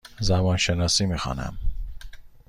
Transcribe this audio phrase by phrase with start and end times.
[0.19, 1.57] زبان شناسی می خوانم.